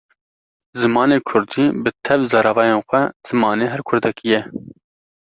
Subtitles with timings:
[0.79, 4.41] Zimanê Kurdî bi tev zaravayên xwe zimanê her Kurdekî ye.